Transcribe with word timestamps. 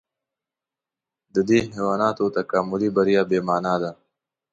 د 1.33 1.35
دې 1.49 1.59
حیواناتو 1.73 2.25
تکاملي 2.37 2.89
بریا 2.95 3.21
بې 3.29 3.39
مانا 3.47 3.75
ده. 3.81 3.91